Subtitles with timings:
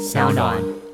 [0.00, 0.89] 小暖。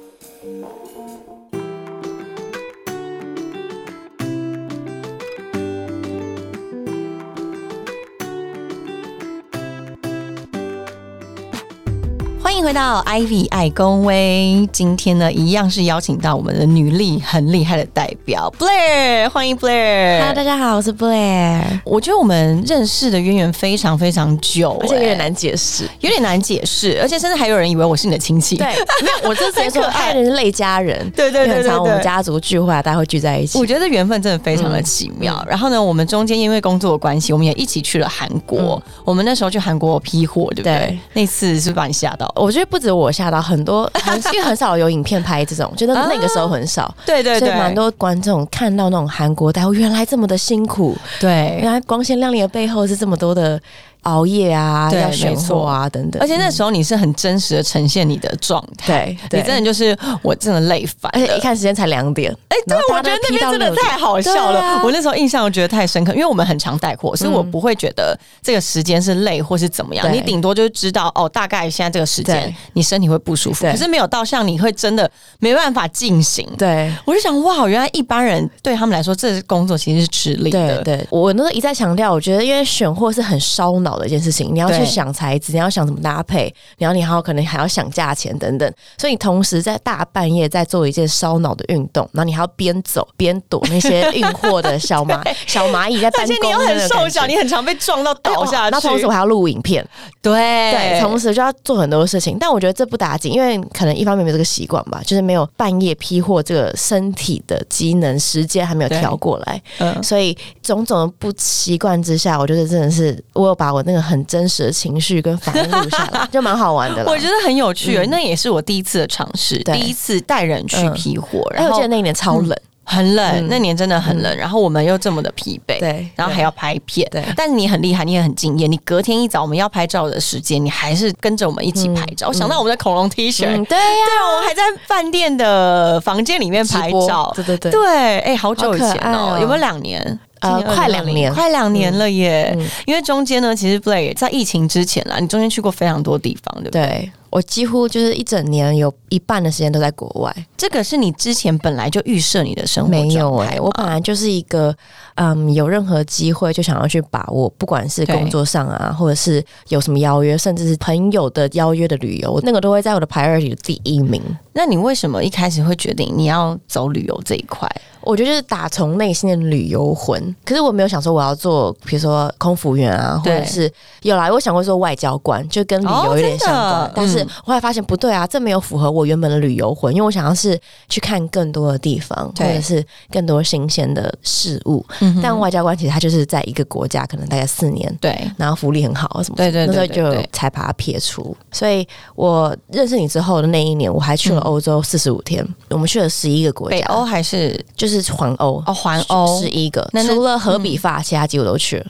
[12.67, 20.19] 回到 Ivy 爱公威，今天呢一样是邀请到我们的女力很厉害的代表 Blair，欢迎 Blair。
[20.19, 25.89] Hello，大家好，我是 Blair，我觉得我们认识的渊源非常非常久、而且有点哎难解释。
[26.00, 28.57] 有点难解释，而且甚至还有人以为我是你的亲戚。
[28.57, 31.09] 对，没有， 我就直接说爱爱人是类家人。
[31.12, 33.64] 对对对对我们家族聚会啊，大家会聚在一起我。
[33.64, 35.40] 觉得这缘分真的非常的奇妙。
[35.48, 38.82] 然后呢，我们中间因为工作的关系，我们也一起去了韩国。
[39.04, 40.78] 我们那时候去韩国批货，对不对？
[40.78, 42.28] 对那次是把你吓到？
[42.34, 51.66] 我觉得不止我吓到，很多 韩剧很少有影片拍这种，觉得那个时候很少，对对对，蛮多观众看到那种韩国代购原来这么的辛苦，对原。
[51.66, 53.60] 来光鲜亮丽的背后是这么多的
[54.06, 56.20] 熬夜啊，对要选没错货啊等等。
[56.20, 61.41] 而且那时候你是很真实的呈现你的状态，对，你真的就是我真的累烦而且一。
[61.46, 64.83] 看时间才两点，哎，对，我觉得那边真的太好笑了。
[64.83, 70.13] 我那时候印象我觉得太深刻，因为我们很常带货，所以我不会觉得这个时间是累或是怎么样。
[70.13, 76.45] 你顶多就是知道哦，大概现在这个时间你身体会不舒服，可是没有到像你会真的没办法进行。
[76.59, 76.93] 对。
[77.05, 80.83] 我就想哇，原来一般人对他们来说，这工作其实是吃力的。
[80.83, 98.70] 对对，我那时候一再强调，我觉得因为选货是很烧脑的一件事情，你要去想材质，你要想怎么搭配，然后你还要可能还要想价钱等等，所以你同时在大半夜在做一件烧脑的运动，然后你还要边走边躲那些运货的 小蚂小蚂蚁在你又很瘦小，你很常被撞到倒下去。
[98.70, 99.86] 那同时我还要录影片，
[100.22, 100.67] 对。
[100.67, 102.36] 对，同时就要做很多事情。
[102.39, 110.02] 但我觉得这不打紧，因为可能一方面没有这个习惯吧，就是没有半夜批货这个身体的机能时间还没有调过来，嗯。
[110.02, 117.11] 所以种种的不习惯之下，我觉得真的是我有把我那个很真实的情绪跟反应录下来， 就蛮好玩的啦。
[117.11, 123.47] 我觉得很有趣、那也是我第一次的尝试，第一次带人去批货，哎，然后我记得那一年超冷，很冷，嗯。
[123.48, 127.24] 那年真的很冷，然后我们又这么的疲惫，对然后还要拍片，对。
[127.36, 132.26] 但是你很厉害，你也很敬业，你隔天一早我们要拍照的时间，你还是跟着我们一起拍照。
[132.26, 139.38] 我想到我们的恐龙 T 恤，嗯，对呀，对，我们还在饭店的房间里面拍照，对对对，对，哎、好久以前哦。
[139.41, 140.18] 有没有两年？
[140.41, 142.54] 呃快两2020年快两年了耶！
[142.58, 146.82] 嗯因为中间呢，其实 Blake 在疫情之前啦，你中间去过非常多地方，对不对？
[146.82, 150.34] 对我几乎就是一整年有一半的时间都在国外。
[150.56, 154.74] 这个是你之前本来就预设你的生活没有哎、状态我本来就是一个
[155.16, 164.22] 嗯，有任何机会就想要去把握，不管是工作上啊，或者是有什么邀约，甚至是朋友的邀约的旅游，那个都会在我的 priority 的第一名。
[164.54, 167.68] 那你为什么一开始会决定你要走旅游这一块？
[168.06, 173.70] 我觉得就是打从内心的旅游魂，可是我没有想说我要做，比如说空服员啊，或者是
[174.02, 176.82] 有来，我想过做外交官，就跟旅游有点相关。
[176.84, 180.56] 哦但是我后来发现不对啊，这没有符合我原本的旅游魂，因为我想要是
[180.88, 184.86] 去看更多的地方，或者是更多新鲜的事物。
[185.00, 187.92] 嗯但外交官其实他就是在一个国家，可能大概四年。
[188.00, 191.36] 对然后福利很好什么，对对对那时候就才把它撇除。
[191.50, 201.86] 所以我认识你之后的那一年，我还去了嗯欧洲四十五天，我们去了十一个国家，北欧还是就是环欧哦环欧是一个，除了荷比发，其他几乎都去了。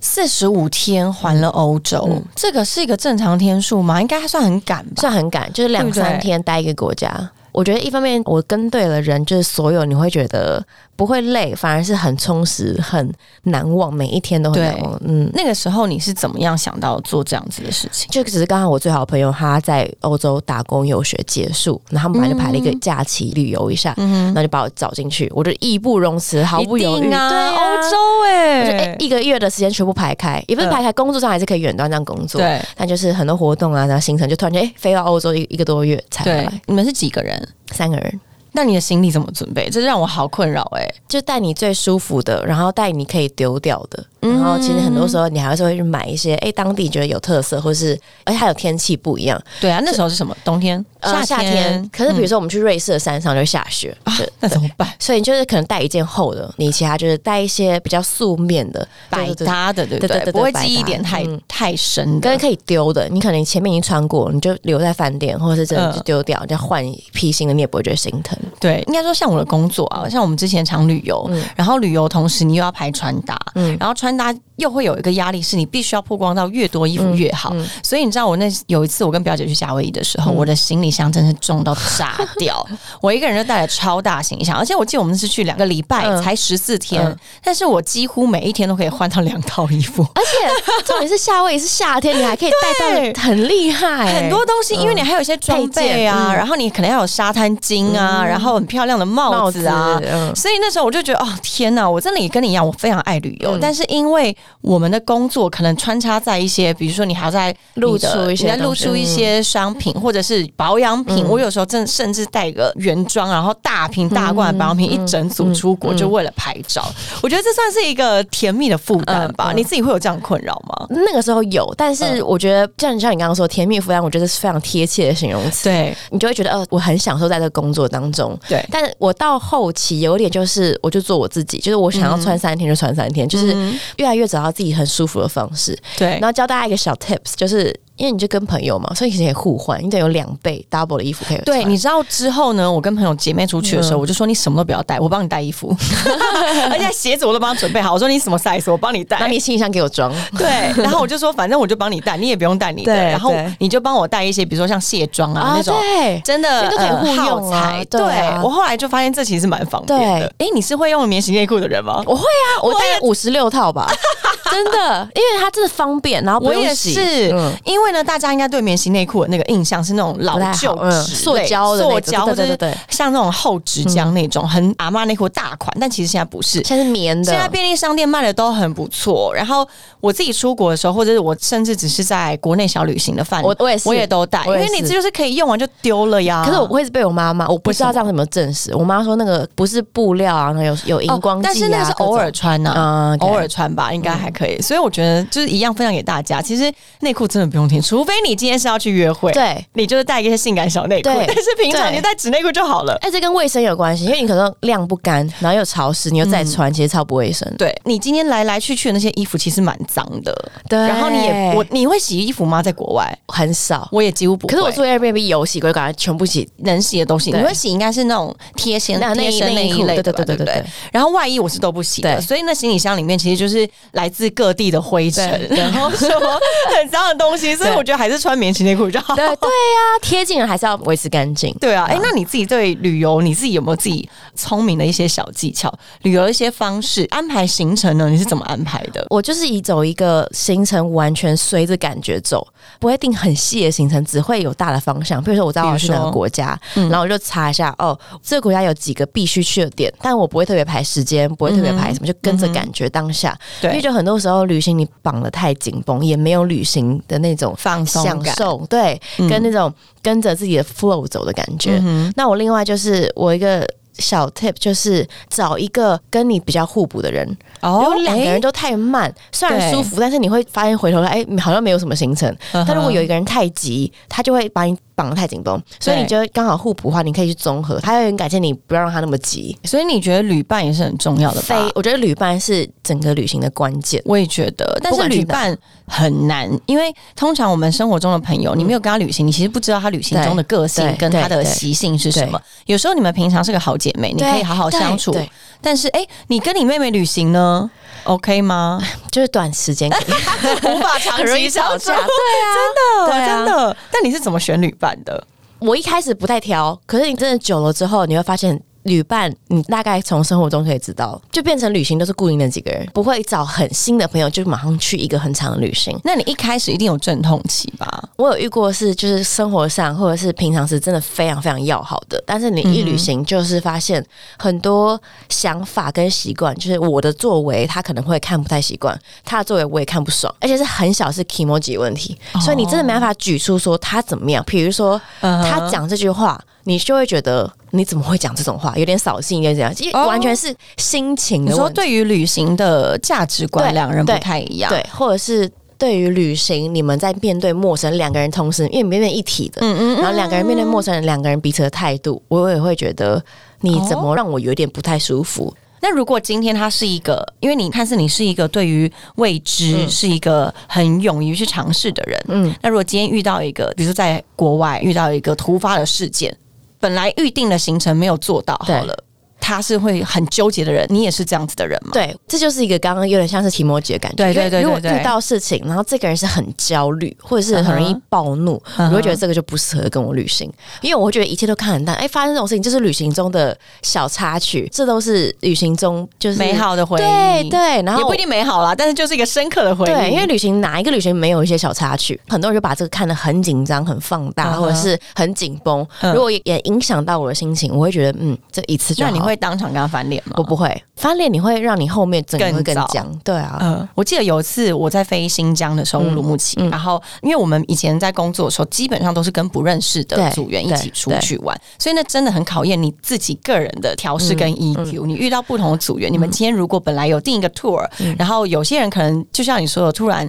[0.00, 4.00] 四十五天环了欧洲，嗯这个是一个正常天数吗？
[4.00, 4.92] 应该还算很赶吧？
[5.00, 7.30] 算很赶，就是两三天待一个国家。
[7.50, 10.64] 我觉得一方面我跟对了人，就是所有你会觉得
[10.98, 13.08] 不会累，反而是很充实、很
[13.44, 15.00] 难忘，每一天都很难忘。
[15.04, 18.10] 嗯，那个时候你是怎么样想到做这样子的事情？
[18.10, 27.12] 就只是刚好我最好的朋友他在欧洲打工游学结束，然后他们本来就排了一个假期旅游一下，然后就把我找进去，我就义不容辞，毫不犹豫。
[27.12, 32.40] 啊，对啊欧洲哎、哎一个月的时间全部排开，也不是排开，工作上还是可以远端这样工作。
[32.40, 37.48] 对但就是很多活动啊，然后行程就突然间哎、飞到欧洲一一个多月才回来，，你们是几个人？
[37.70, 38.20] 三个人。
[38.58, 39.70] 那你的行李怎么准备？
[39.70, 50.36] 这让我好困扰哎、就带你最舒服的，然后带你可以丢掉的，然后其实很多时候你还是会去买一些哎、当地觉得有特色，或是而且还有天气不一样，对啊，那时候是什么？
[50.44, 51.88] 冬天、呃夏天。
[51.92, 53.96] 可是比如说、我们去瑞士的山上就下雪，
[54.40, 54.88] 那怎么办？
[54.98, 60.32] 所以你就是可能带一件厚的，你其他就是带一些比较素面的百搭的，对不对？
[60.32, 62.38] 不会记忆点太、嗯太深的跟。
[62.38, 68.38] 可以丢的，你可能前面已经穿过，你就留在饭店，或者是真的就丢掉，你再换一批新的，你也不会觉得心疼。
[68.60, 77.54] 对，应该说像我的工作啊，像我们之前常旅游，然后旅游同时你又要排穿搭，嗯然后穿搭又会有一个压力，是你必须要曝光到越多衣服越好。
[77.82, 82.66] 所以你知道我那有一次我跟表姐去夏威夷的时候，我的行李箱真是重到炸掉，
[83.00, 86.22] 我一个人就带了超大行李箱，而且我记得我们是去两个礼拜，嗯。
[86.22, 87.16] 才十四天，嗯。
[87.42, 90.04] 但是我几乎每一天都可以换到两套衣服。
[90.14, 93.12] 而且重点是夏威夷是夏天，你还可以带 对。
[93.12, 100.00] 到很厉害、很多东西，因为你还有一些装备啊，嗯然后你可能要有沙滩巾啊，然后很漂亮的帽子啊。
[100.34, 103.58] 所以那时候我就觉得，哦天哪，我真的也跟你一样，我非常爱旅游，嗯。
[103.60, 116.84] 但是因为我们的工作可能穿插在一些，比如说你还要在露出一些你在露出一些商品或者是保养品，嗯我有时候正甚至带个原装，然后大瓶大罐的保养品一整组出国，就为了拍照。
[117.22, 119.52] 我觉得这算是一个甜蜜的负担吧？
[119.54, 120.86] 你自己会有这样困扰吗？
[120.90, 125.64] 那个时候有，但是嗯我觉得像像你刚刚说甜蜜负担，我觉得是非常贴切的形容词。
[125.64, 128.38] 对你就会觉得，呃，我很享受在这个工作当中。
[128.48, 133.56] 对但是我到后期有一点就是，我就做我自己，就是我想要穿三天就穿三天，就是
[133.96, 135.78] 越来越找到自己很舒服的方式。
[135.96, 141.44] 对然后教大家一个小 tips，就是因为你就跟朋友嘛，所以其实可以互换，你得有两倍 double 的衣服可以穿。
[141.44, 142.70] 对，你知道之后呢？
[142.70, 145.74] 我跟朋友姐妹出去的时候，我就说你什么都不要带，我帮你带衣服，
[146.70, 147.92] 而且鞋子我都帮他准备好。
[147.92, 149.18] 我说你什么 size，我帮你带。
[149.18, 150.12] 那你行李箱给我装。
[150.36, 150.48] 对，
[150.82, 155.74] 然后我就说反正我就帮你带，你也不用带你的，对然后对你就帮我带一些，比如说像卸妆啊那种。
[155.80, 156.20] 对。
[156.24, 157.50] 真的这个可以呃互用
[157.88, 160.32] 对啊我后来就发现这其实蛮方便的。
[160.38, 162.02] 哎，你是会用棉洗内裤的人吗？
[162.06, 163.86] 我会啊，我大概五十六套吧，啊
[164.22, 166.94] 哈 真的，因为它真的方便，然后不我也用洗。
[166.94, 167.52] 是，嗯。
[167.64, 172.56] 因为呢，大家应该对棉洗内裤的那个印象是那种老旧嗯纸、塑胶的塑胶，或者是对对。
[172.56, 176.62] 对对像那种厚纸浆那种很阿妈内裤大款，但其实现在不是。
[176.64, 179.66] 现在是棉的，现在便利商店卖的都很不错，然后
[180.00, 183.88] 我自己出国的时候，或者是我甚至只是在国内小旅行的饭，我我也是。
[183.88, 186.44] 我也都带，因为你这就是可以用完就丢了呀。
[186.44, 188.74] 可是我不会是被我妈妈，我不知道这样有没有证实。
[188.74, 194.60] 我妈说那个不是布料啊，有有荧光剂、啊但是那个是偶尔穿呐、嗯偶尔穿吧，应该还可以。
[194.60, 196.40] 所以我觉得就是一样分享给大家。
[196.40, 199.64] 其实内裤真的不用听，除非你今天是要去约会，对。
[199.72, 202.96] 你就是带一些性感小内裤，对但是平常对你带纸内裤就好了。
[203.00, 207.52] 哎、这跟卫生有关系，因为你可能晾不干，然后又潮湿，你又再穿，其实超不卫生。
[207.56, 210.34] 对你今天来来去去的那些衣服其实蛮脏的，
[210.68, 212.62] 对然后你也我你会洗衣服吗？
[212.62, 214.52] 在国外很少，我也几乎不会。
[214.52, 216.48] 可是我住 Airbnb 有洗过，就感觉全部洗。
[216.58, 220.64] 能洗的东西，你会洗应该是那种贴身那内贴身内衣内裤对对对对对对对？
[220.92, 226.40] 然后外衣我是都不洗的，对所以那行李箱里面其实就是来自各地的灰尘，对对然后什么
[226.76, 229.14] 很脏的东西，所以 我觉得还是穿棉质内裤比较好。
[229.14, 231.54] 对对呀、贴近了还是要维持干净。
[231.60, 235.72] 对啊，哎、那你自己对旅游，你自己有没有自己聪明的一些小技巧？
[236.02, 238.08] 旅游一些方式安排行程呢？
[238.08, 239.06] 你是怎么安排的？
[239.10, 242.46] 我就是以走一个行程，完全随着感觉走，
[242.78, 245.22] 不会定很细的行程，只会有大的方向。
[245.22, 253.38] 比如说我知道我要去哪个国家，然后我就查一下，哦，这个国家有几个必须去的点，但我不会特别排时间，不会特别排什么，就跟着感觉当下。
[253.62, 258.24] 因为，就很多时候旅行你绑得太紧绷，也没有旅行的那种放松感。
[258.24, 261.82] 享受，对，嗯跟那种跟着自己的 flow 走的感觉。
[262.16, 263.66] 那我另外就是我一个。
[263.98, 267.26] 小 tip 就是找一个跟你比较互补的人，
[267.60, 272.34] 哦如果两个人都太慢，虽然舒服，但是你会发现回头来，哎、好像没有什么行程。
[272.52, 277.78] 但如果有一个人太急，他就会把你绑得太紧绷，所以你就会刚好互补的话，你可以去综合。
[277.82, 279.56] 还有很感谢你，不要让他那么急。
[279.64, 284.02] 所以你觉得旅伴也是很重要的非吧？，我觉得旅伴是整个旅行的关键。
[284.04, 285.56] 我也觉得，但是旅伴
[285.86, 292.40] 很难，因为通常我们生活中的朋友，你没有跟他旅行，你其实不知道他旅行中的个性跟他的习性是什么。
[292.66, 295.30] 有时候你们平常是个好姐妹，你可以好好相处对，
[295.60, 297.70] 但是哎、你跟你妹妹旅行呢
[298.04, 298.80] ？OK 吗？
[299.10, 299.90] 就是短时间
[300.64, 302.06] 无法长期相处，吵架。
[302.06, 303.76] 对啊，真的啊真的。
[303.92, 305.26] 但你是怎么选旅伴的？
[305.60, 308.60] 我一开始不太挑，可是你真的久了之后，你会发现。
[308.88, 315.96] 旅伴，你大概从生活中可以知道，就变成旅行都是固定的几个人，不会找很新的朋友就马上去一个很长的旅行。
[316.02, 318.08] 那你一开始一定有阵痛期吧？
[318.16, 324.04] 我有遇过是，就是生活上或者是平常时真的非常非常要好的，但是你一旅行就是发现
[324.38, 336.40] 很多想法跟习惯，就是我的作为他可能会看不太习惯，他的作为我也看不爽，而且是很小是 emoji 问题，所以你真的没办法举出说他怎么样，比如说他讲这句话。
[336.68, 340.06] 你就会觉得你怎么会讲这种话，有点扫兴，有点怎样，因为哦。
[340.06, 341.70] 完全是心情你说。
[341.70, 344.68] 对于旅行的价值观，对两人不太一样。
[344.70, 353.24] 对，或者是对于旅行，你们在面对陌生两个人同时，因为你们面一体的，嗯然后两个人面对陌生人，两个人彼此的态度，我也会觉得
[353.62, 355.54] 你怎么让我有点不太舒服。
[355.80, 366.36] 那如果今天他是一个，因为你看似你是一个对于未知、是一个很勇于去尝试的人，嗯，那如果今天遇到一个，比如说在国外遇到一个突发的事件，
[366.80, 369.04] 本来预定的行程没有做到，好了。
[369.40, 371.92] 他是会很纠结的人，你也是这样子的人吗？
[371.94, 374.16] 对，这就是一个刚刚有点像是提摩姐的感觉。
[374.16, 380.52] 对对对如果遇到事情，然后这个人是很焦虑，或者是很容易暴怒，我会觉得这个就不适合跟我旅行，
[380.82, 381.96] 因为我会觉得一切都看很淡。
[381.96, 386.58] 哎，发生这种事情就是旅行中的小插曲，这都是旅行中就是美。
[386.58, 389.94] 好的回忆，对对，然后也不一定美好啦，但是就是一个深刻的回忆。
[389.94, 392.20] 对，因为旅行哪一个旅行没有一些小插曲？
[392.28, 395.86] 很多人就把这个看得很紧张、很放大，或者是很紧绷。
[396.00, 400.34] 嗯如果也也影响到我的心情，我会觉得嗯，这一次就好会当场跟他翻脸吗？
[400.36, 403.06] 我不会翻脸，你会让你后面整个会更僵。
[403.22, 415.06] 对啊，嗯，我记得有一次我在飞新疆的时候，乌鲁木齐，嗯然后因为我们以前在工作的时候，基本上都是跟不认识的对组员一起出去玩，所以那真的很考验你自己个人的调试跟 EQ。
[415.06, 417.86] 你遇到不同的组员，你们今天如果本来有定一个 tour，、
[418.18, 420.28] 然后有些人可能就像你说的，突然。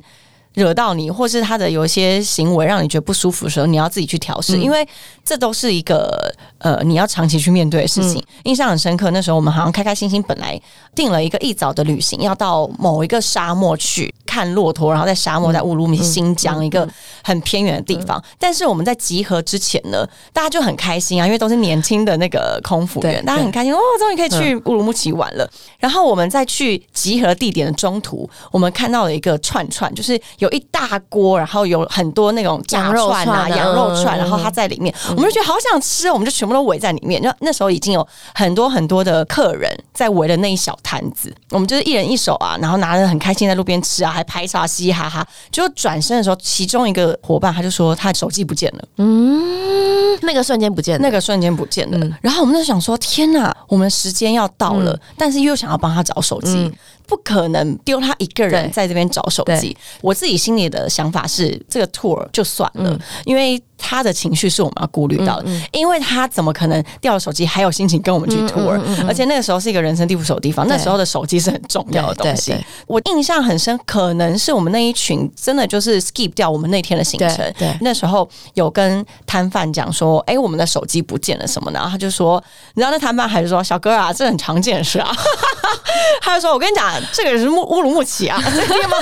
[0.59, 4.85] 惹到你，或是他的有一些行为让你觉得不舒服的时候，你要自己去调试，因为
[5.23, 8.21] 这都是一个呃你要长期去面对的事情。
[8.43, 10.59] 印象很深刻，那时候我们好像开开心心，本来
[10.93, 16.87] 定了一个一早的旅行，要到某一个沙漠去看骆驼，然后在沙漠在乌鲁木齐新疆一个
[17.29, 18.21] 很偏远的地方。
[18.39, 25.49] 但是我们在集合之前呢，大家就很开心啊，因为都是年轻的那个空服员，大家很开心哦，终于可以去乌鲁木齐玩了。
[25.77, 37.21] 然后我们在去集合地点的中途，我们看到了一个串串，就是有一大锅，然后有很多那种炸串啊、羊肉串，嗯然后它在里面，我们就觉得好想吃哦，我们就全部都围在里面。
[37.21, 45.27] 那那时候已经有很多很多的客人在围着那一小摊子，我们就是一人一手啊，然后拿着很开心在路边吃啊，还拍照啊嘻嘻哈哈。
[45.51, 48.83] 就转身的时候，其中一个伙伴他就说他的手机不见了。
[48.97, 51.97] 嗯，那个瞬间不见了，那个瞬间不见了。
[51.97, 56.55] 嗯然后我们就想说，天哪，我们时间要到了，但是又想要帮他找手机。
[56.55, 56.73] 嗯
[57.09, 59.75] 不可能丢他一个人在这边找手机。
[60.01, 65.49] 我自己心里的想法是，这个 tour 就算了，嗯因为他的情绪是我们要顾虑到的。
[65.71, 72.53] 因为他怎么可能掉了手机还有心情跟我们去 tour？、而且那个时候是一个人生地不熟的地方，那时候的手机是很重要的东西。
[72.85, 77.37] 我印象很深，可能是我们那一群真的就是 skip 掉我们那天的行程。
[77.37, 82.43] 对对那时候有跟摊贩讲说，哎、我们的手机不见了什么的，然后他就说，
[82.75, 85.09] 你知道那摊贩还是说，小哥啊，这很常见的事啊。
[86.21, 89.01] 他就说，我跟你讲，这个是乌乌鲁木齐啊， 这个地方，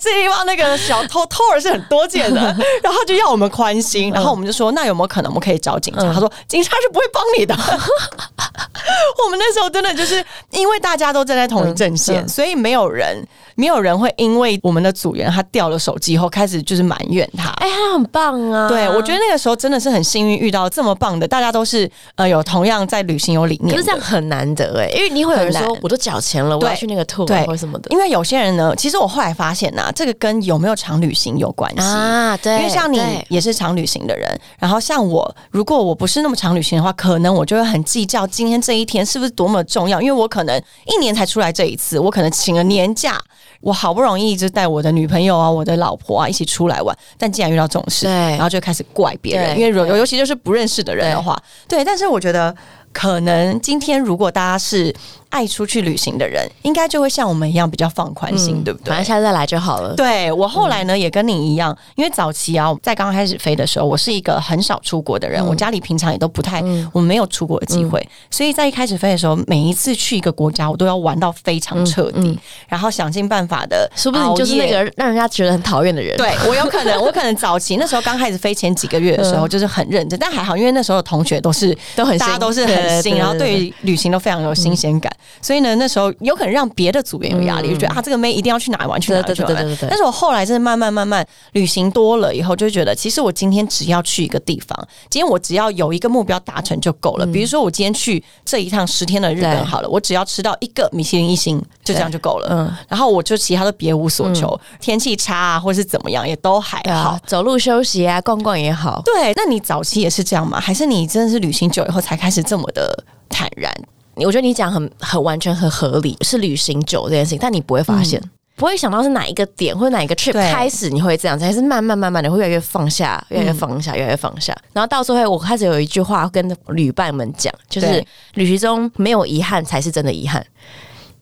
[0.00, 2.40] 这个地方那个小偷偷儿是很多见的，
[2.82, 6.12] 然后他就要我们宽心，然后我们就说，那有没有可能我们可以找警察？
[6.12, 7.54] 他说，警察是不会帮你的。
[9.24, 17.50] 我们那时候真的就是因为大家都站在同一阵线，所以没有人没有人会因为我们的组员他掉了手机后开始就是埋怨他。
[17.58, 18.68] 哎，他很棒啊！
[18.68, 23.74] 对，我觉得那个时候真的是很幸运遇到这么棒的，大家都是呃有同样在旅行有理念的。
[23.74, 31.82] 可是这样很难得哎，因为你会有人说我都缴钱了，我要去那个 tour 对或者什么的因为有些人呢，其实我后来发现呐、这个跟有没有常旅行有关系。
[31.82, 43.20] 啊，对，因为像你也是常旅行的人，然后像我，如果我不是那么常旅行的话，可能我就会很计较今天这一天是不是多么重要，因为我可能一年才出来这一次，我可能请了年假，
[43.64, 52.54] 我好不容易就带我的女朋友啊、我的老婆啊一起出来玩，但竟然遇到这种事，然后就开始怪别人，因为尤尤其就是不认识的人的话，对，但是我觉得。
[52.94, 54.94] 可能今天如果大家是
[55.34, 58.90] 爱出去旅行的人，应该就会像我们一样比较放宽心，对不对？
[58.90, 59.92] 反正下次再来就好了。
[59.96, 66.62] 对我后来呢，也跟你一样，因为早期啊，在刚开始飞的时候，我是一个很少出国的人，我家里平常也都不太，
[66.92, 72.38] 我没有出国的机会，所以在一开始飞的时候，每一次去一个国家，我都要玩到非常彻底，
[72.68, 74.70] 然后想尽办法的，说不定你就是那。
[74.70, 76.16] 个让人家觉得很讨厌的人。
[76.16, 85.12] 对我有可能，我可能早期那时候刚开始飞前几个月的时候，就是很认真，但还好，因为那时候的同学都是都很大家都是很新，然后对于旅行都非常有新鲜感，
[85.42, 89.88] 所以呢，那时候有可能让别的组员有压力，就觉得啊，这个妹一定要去哪里玩，去哪里对去哪玩对对。
[89.88, 97.26] 但是我后来真的慢慢慢慢旅行多了以后，就觉得其实我今天只要去一个地方，今天我只要有一个目标达成就够了。
[97.26, 102.48] 比如说我今天去这一趟十天的日本好了，我只要吃到一个米其林一星，就这样就够了。
[102.50, 109.02] 嗯然后我就其他都别无所求，天气差啊，或是怎么样也都还好啊。，走路休息啊，逛逛也好。
[109.04, 110.60] 对，那你早期也是这样吗？
[110.60, 113.72] 还是你真的是旅行久以后才开始这么的坦然？
[114.16, 118.22] 我觉得你讲很很完全很合理，是旅行久这件事情，但你不会发现。
[118.56, 124.56] 不会想到是哪一个点或者哪一个 trip 对开始你会这样子，还是慢慢慢慢的会越来越放下，越来越放下，越来越放下。
[124.72, 128.04] 然后到最后，我开始有一句话跟旅伴们讲，就是
[128.34, 130.46] 旅行中没有遗憾才是真的遗憾。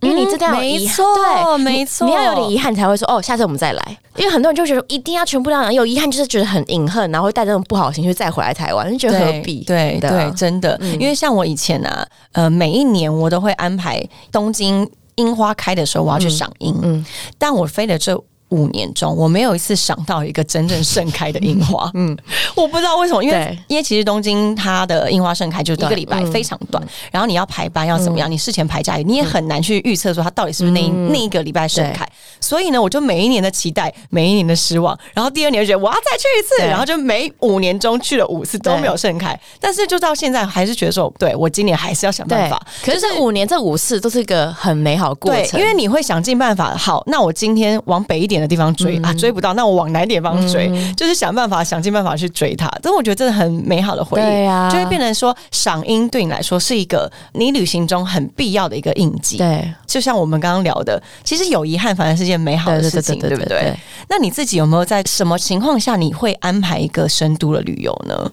[0.02, 3.99] 因为你真的要遗憾，没错对，没错你要有点遗憾才会说哦，下次我们再来。
[4.16, 9.64] 因为很多人就觉得一定要全部都要，有遗憾就是觉得很隐恨，然后会带这种不好的情绪再回来台湾，就觉得何必？
[9.64, 16.76] 对对啊真的，因为像我以前啊，呃，每一年我都会安排东京樱花开的时候，我要去赏樱。
[16.82, 17.04] 嗯
[17.38, 18.21] 但我飞的这
[18.52, 21.90] 五年中，我没有一次赏到一个真正盛开的樱花。
[21.94, 22.16] 嗯，
[22.54, 26.82] 我不知道为什么，因为因为其实东京它的樱花盛开就一个礼拜，嗯非常短。
[27.11, 32.06] 然后你要排班要怎么样，你事前排假日，你也很难去预测说它到底是不是那一、嗯那一个礼拜盛开。
[32.40, 39.38] 所以呢，我就每一年的期待，每一年的失望，然后第二年就觉得我要再去一次，然后就每五年中去了五次都没有盛开。
[39.61, 46.75] 但是就到现在还是觉得说，对我今年还是要想办法。，可是这五年这五次都是一个很美好的过对，程，因为你会想尽办法。
[46.76, 52.70] 好，那我今天往北一点的地方追、嗯啊，追不到，那我往南一点地方追，就是想办法，想尽办法去追它。
[52.82, 59.38] 但我觉得真的很美好的回忆，对啊就会变成说，赏樱对你来说是一个你旅行中很必要的一个印记。
[59.38, 63.46] 对就像我们刚刚聊的，其实有遗憾反而是件美好的事情，对不对？
[63.46, 63.76] 对。
[64.08, 68.30] 那你自己有没有在什么情况下你会安排一个深度的旅游呢？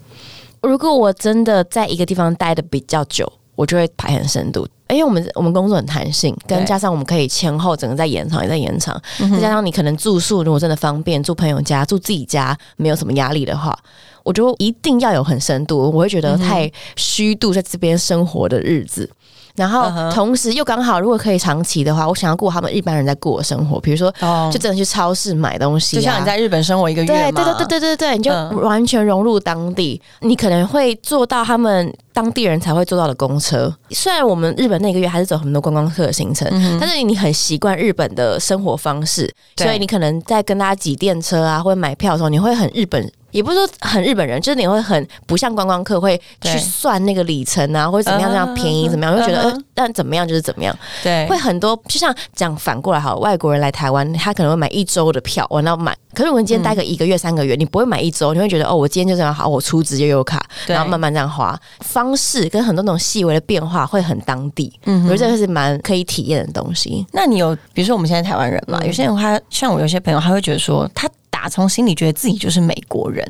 [0.62, 4.68] 如果我真的在一个地方待的比较久，我就会排很深度。
[4.89, 9.00] 因为我们我们工作很弹性，跟加上我们可以前后整个在延长也在延长，
[9.31, 13.77] 再加上你可能住宿如果真的方便，住朋友家、住自己家没有什么压力的话，
[14.24, 19.10] 我觉得一定要有很深度，我会觉得太虚度在这边生活的日子。
[19.55, 28.62] 然后同时又刚好，如果可以长期的话，我想要过他们一般人在过的生活，比如说哦就真的去超市买东西、啊，就像你在日本生活一个月，对对对对对对对，你就嗯。
[28.62, 33.74] 完全融入当地，你可能会做到他们当地人才会做到的公车。
[33.92, 36.46] 虽然我们日本那个月还是走很多观光客的行程，
[36.78, 43.10] 但是你很习惯日本的生活方式，所以你可能在跟大家挤电车啊，或者买票的时候，你会很日本。
[43.32, 50.76] 也不是说很日本人，就是你会很不像观光客会去算那个里程啊，或者怎么样这样便宜怎么样，会觉得嗯呃，但怎么样就是怎么样。
[51.04, 55.96] 对会很多，就像讲反过来好，外国人来台湾，他可能会买一周的票，我要买。
[56.16, 67.06] 可是我们今天待个一个月、三个月，你不会买一周，你会觉得哦，我今天就这样好，我出直接悠游卡，然后慢慢这样花，方式跟很多那种细微的变化会很当地，嗯我觉得这个是蛮可以体验的东西。
[67.12, 73.25] 那你有，比如说我们现在台湾人嘛，嗯有些人他像我有些朋友，他会觉得说，他打从心里觉得自己就是美国人。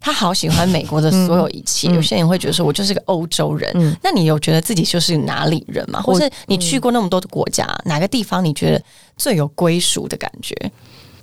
[0.00, 3.68] 他好喜欢美国的所有一切，嗯有些人会觉得说，我就是个欧洲人。
[3.74, 6.00] 嗯那你有觉得自己就是哪里人吗？
[6.00, 8.80] 或是你去过那么多的国家，哪个地方你觉得
[9.16, 10.54] 最有归属的感觉？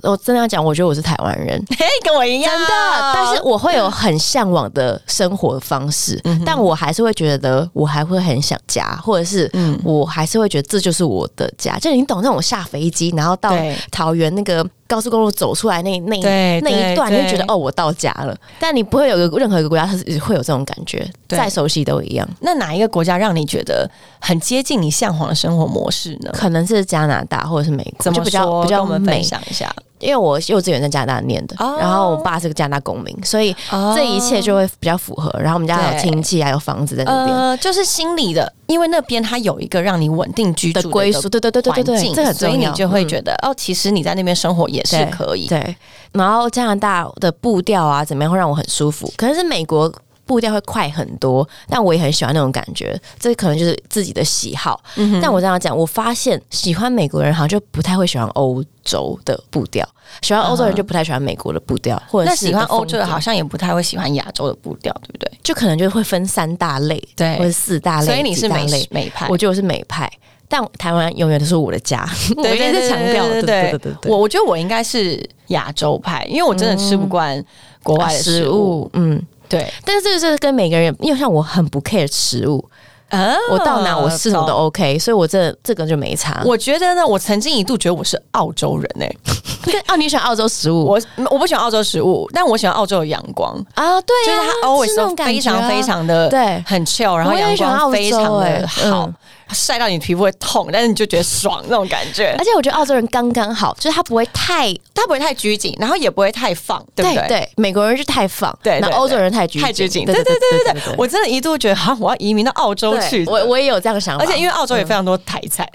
[0.02, 3.14] 我真的要讲，我觉得我是台湾人，嘿，跟我一样，真的。
[3.14, 11.78] 但是我会有很向往的生活方式，嗯但我还是会觉得我还会很想家，或者是嗯我还是会觉得这就是我的家。
[11.80, 13.52] 就你懂那种下飞机，然后到
[13.92, 18.38] 桃园那个高速公路走出来那那对那一段，你就觉得哦，我到家了。
[18.60, 22.28] 但你不会有一个任何一个国家它是会有这种感觉，再熟悉都一样。
[22.42, 23.90] 那哪一个国家让你觉得
[24.20, 26.32] 很接近你向往的生活模式呢？
[26.34, 28.62] 可能是加拿大或者是美国，怎么就比较？
[28.64, 29.74] 比较我们美分享一下。
[30.00, 33.56] 因为我幼稚园在加拿大念的，哦然后我爸是个加拿大公民，所以
[33.96, 35.32] 这一切就会比较符合。
[35.40, 37.36] 然后我们家还有亲戚，还有房子在那边。
[37.36, 42.50] 呃，就是心里的，因为那边它有一个让你稳定居住的归宿，对对对对对对，这很重要。
[42.50, 45.48] 所以你就会嗯觉得、哦，其实你在那边生活也是可以。
[45.48, 45.76] 对，
[46.12, 49.12] 然后加拿大的步调啊，怎么样会让我很舒服？
[49.16, 49.92] 可能是美国。
[50.26, 54.82] 步调会快很多，但我也很喜欢那种感觉，这可能就是自己的喜好。
[54.96, 59.88] 嗯但我这样讲，我发现喜欢美国人好像就不太会喜欢欧洲的步调，
[60.22, 65.32] 喜欢欧洲人就不太喜欢美国的步调，或者喜欢欧洲的，好像也不太会喜欢亚洲的步调，对不对？
[65.44, 67.38] 就可能就会分三大类，对。
[67.38, 70.12] 或者四大类，所以你是美美派，我觉得我是美派，
[70.48, 72.08] 但台湾永远都是我的家，
[72.38, 77.44] 我一直在强调，对对对对对，我我觉得我应该是亚洲派，因为我真的吃不惯
[77.84, 78.50] 国外的食食。
[78.50, 82.64] 物，嗯，对，但是这个是跟每个人，因为像我很不 care 食物，
[83.10, 86.42] 啊我到哪我吃什么都 OK，所以我这这个就没差。
[86.46, 89.18] 我觉得呢，我曾经一度觉得我是澳洲人诶、
[89.88, 90.86] 啊，你喜欢澳洲食物？
[90.86, 96.64] 我我不喜欢澳洲食物，但我喜欢澳洲的阳光，啊，对就是啊，它 always 非常非常的对。
[96.68, 99.06] 很 chill，然后阳光非常欸的好。
[99.06, 99.16] 嗯，
[99.52, 102.36] 晒到你皮肤会痛，但是你就觉得爽那种感觉。
[102.38, 107.28] 而且我觉得澳洲人刚刚好，就是他不会太，他不会太拘谨，然后也不会太放，对不对？
[107.28, 110.06] 对，美国人是太放，对，那欧洲人太拘太拘谨。
[110.06, 113.24] 对对对对对，我真的一度觉得，好，我要移民到澳洲去。
[113.28, 115.70] 我我也有这样的想法，而且因为澳洲也非常多台菜。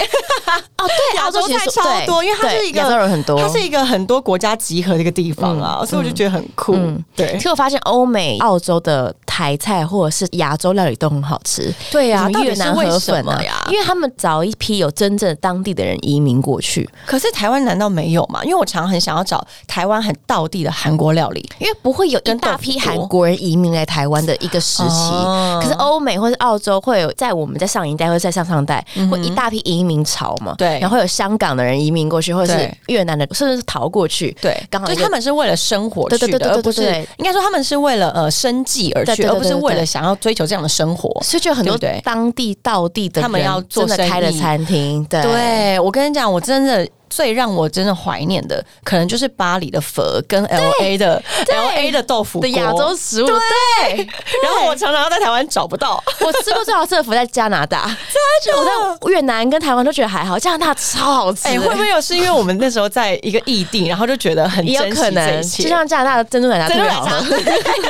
[0.77, 6.75] 哦，对，澳洲菜超多，因为它是一个亚洲人很多，它是一个很多国家集合的一个地方啊，所以我就觉得很酷。
[7.15, 11.73] 对，而且我发现欧美、澳洲的台菜或者是亚洲料理都很好吃。
[11.91, 13.60] 对呀，越南河粉呀。
[13.67, 18.43] 呀因为他们找一批有真正当地的人移民过去，可是台湾难道没有吗？
[18.45, 21.41] 因为我常常很想要找台湾很道地的韩国料理。
[21.59, 25.13] 因为不会有一大批韩国人移民来台湾的一个时期。
[25.13, 30.53] 哦可是欧美或是澳洲会有在我们在上一代或者在上上代，会一大批移民潮嘛？
[30.53, 34.35] 嗯对然后会有香港的人移民过去，或者是越南的，甚至是逃过去。
[34.41, 36.83] 对，刚好一个他们是为了生活去的，而不是
[37.19, 41.11] 应该说他们是为了呃生计而去，而不是为了想要追求这样的生活。
[41.23, 44.41] 所以就很多当地道地的人他们要做真的开了生意。
[44.41, 45.23] 餐厅，对。
[45.23, 53.97] 对我跟你讲，我真的最让我真的怀念的，可能就是巴黎的佛跟 L A 的 L A 的豆腐的亚洲食物，对。
[54.43, 58.61] 然后我常常在台湾找不到， 我吃过最好吃的佛在加拿大，真的。
[58.61, 61.49] 我在越南跟台湾都觉得还好，加拿大超好吃。
[61.49, 67.37] 哎，会不会有是因为我们那时候在一个异地，然后就觉得很有可能，就像加拿大的珍珠奶茶特别好喝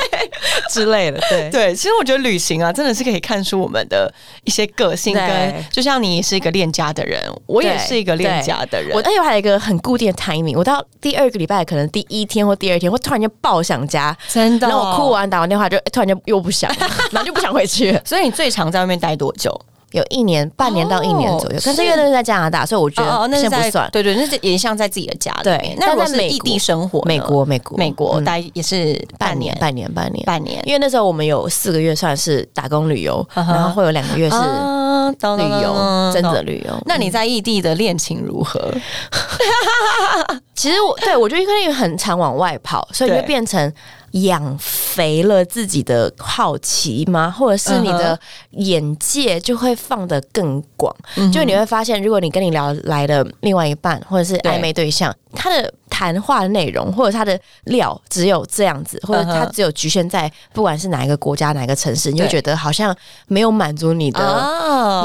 [0.69, 1.19] 之类的。
[1.29, 4.11] 对 对，其实我觉得旅行啊，真的是可以看出我们的
[4.43, 8.91] 一些个性，跟就像你是一个恋家的人，我也是一个恋家的人。
[9.11, 14.67] 我而且还有一个很固定的 timing，我到第二个礼拜，可能第一天或第二天，会突然间爆想家，真的。
[14.67, 16.71] 然后我哭完打完电话，就突然间又不想，
[17.11, 17.99] 然后就不想回去。
[18.05, 19.59] 所以你最常在外面待多久？
[19.91, 21.59] 有一年，半年到一年左右。
[21.61, 23.89] 可是因为那是在加拿大，所以我觉得那不算。
[23.91, 25.75] 对对，那是也像在自己的家里对。
[25.77, 30.61] 那我是异地生活，美国，美国，美国待也是半年，半年，半年，半年。
[30.65, 34.37] 因为那时候我们有四个月算是打工旅游，然后会有两个月是
[35.37, 36.81] 旅游，真的旅游。
[36.85, 38.71] 那你在异地的恋情如何？
[40.55, 43.71] 其实我对我觉得因为很常往外跑，所以就变成。
[44.25, 47.31] 养肥了自己的好奇吗？
[47.31, 48.19] 或者是你的
[48.49, 50.93] 眼界就会放得更广？
[51.31, 55.73] 就你会发现，如果你跟你聊来的另外一半，或者是暧昧对象，他的。
[56.01, 62.95] 谈话的内容或者他的料只有这样子，或者他只有局限在不管是哪一个国家哪个城市，你就觉得好像
[63.27, 64.19] 没有满足你的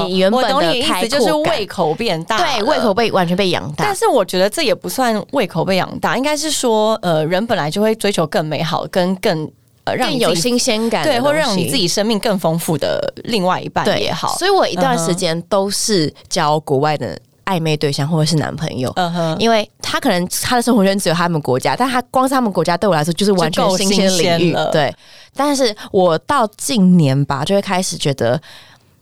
[0.06, 3.84] 你原本的开思，就是胃口变大，对，胃口被完全被养大。
[3.84, 9.52] 但是我觉得这也不算胃口被养大，应该是说，呃，人本来就会追求更美好、跟更
[9.84, 14.34] 呃让你有新鲜感，对，或让你自己生命更丰富的另外一半也好。
[14.38, 17.18] 所以我一段时间都是教国外的。
[17.46, 18.94] 暧昧对象或者是男朋友，
[19.38, 24.56] 因为他可能他的生活圈只有他们国家，但他光是他们国家对我来说就是完全新鲜领域。
[24.70, 24.94] 对，
[25.34, 28.40] 但是我到近年吧，就会开始觉得。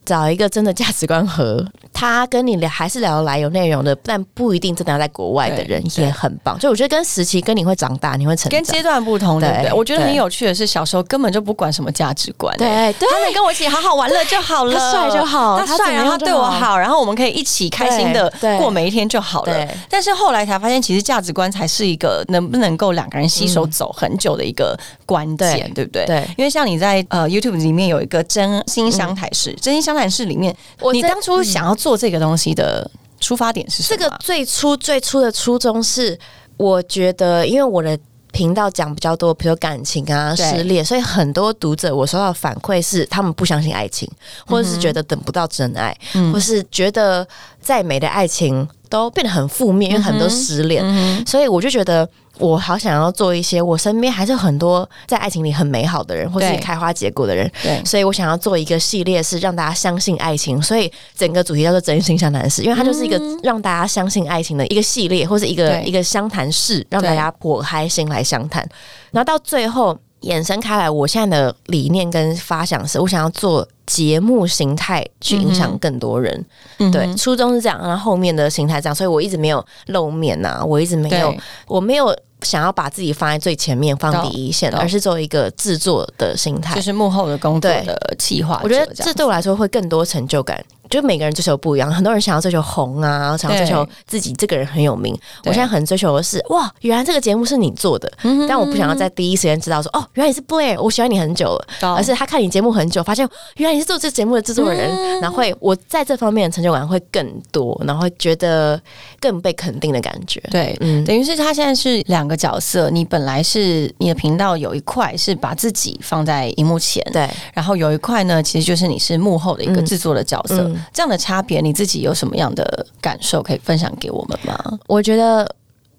[0.04, 6.58] 找一个真的价值观合， 他跟你聊还是聊得来有内容的，但不一定真的要在国外的人也很棒。
[6.58, 8.50] 就我觉得跟时期跟你会长大，你会成长。
[8.50, 9.72] 跟阶段不同，对不对？
[9.72, 19.68] 我觉得很有趣的是，小时候根本就不管什么价值观，对，他能跟我一起好好玩乐就好了， 他帅就好，他帅然后对我好，然后我们可以一起开心的过每一天就好了。
[19.88, 26.04] 但是后来才发现，其实价值观才是一个能不能够两个人携手走很久的一个关键，对不对？
[26.06, 30.54] 对，因为像你在呃 YouTube 里面有一个真心相台式，真心相台式里面。
[30.92, 33.98] 你当初想要做这个东西的出发点是什么？
[33.98, 36.18] 这个最初最初的初衷是，
[36.56, 37.98] 我觉得因为我的
[38.32, 44.10] 频道讲比较多，比如感情啊、失恋，所以很多读者我收到反馈是，他们不相信爱情，
[44.46, 45.96] 或者是觉得等不到真爱，
[46.32, 47.26] 或是觉得
[47.60, 52.08] 再美的爱情都变得很负面，因为很多失恋，所以我就觉得。
[52.38, 68.66] 我好想要做一些，我身边还是很多在爱情里很美好的人，或是开花结果的人，对，所以我想要做一个系列，是让大家相信爱情，所以整个主题叫做“真心相谈室”，因为它就是一个让大家相信爱情的一个系列，或是一个一个相谈室，让大家剖开心来相谈，
[69.10, 69.96] 然后到最后。
[70.24, 76.44] 衍生开来，我现在的理念跟发想是，我想要做节目形态去影响更多人。
[76.90, 81.34] 对，初衷是这样，然后后面的形态这样，所以我一直没有露面呐，我一直没有，
[81.66, 88.60] 我没有想要把自己放在最前面，放第一线，而是做一个制作的心态，就是幕后的工作的企划。
[88.62, 90.62] 我觉得这对我来说会更多成就感。
[90.90, 95.18] 就每个人追求不一样，很多人想要追求红啊，想要追求自己这个人很有名。
[95.44, 98.08] 我现在很追求的是，哇，原来这个节目是你做的，
[98.46, 101.66] 但我不想要在第一时间知道说，哦，原来你是 Blair，我喜欢你很久了。
[101.96, 103.26] 而是他看你节目很久，发现
[103.56, 108.80] 原来你是做这节目的制作人，然后会我在这方面的成就感会更多，然后会觉得
[109.18, 110.38] 更被肯定的感觉。
[110.50, 120.70] 对，嗯，等于是他现在是两个角色，你本来是你的频道有一块是把自己放在荧幕前，对，然后有一块呢，其实就是你是幕后的一个制作的角色。
[120.92, 124.78] 这样的差别，你自己有什么样的感受可以分享给我们吗？
[124.86, 125.48] 我觉得